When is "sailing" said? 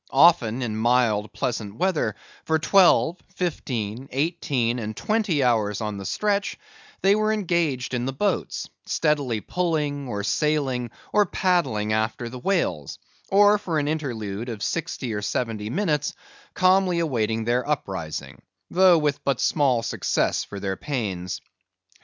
10.23-10.89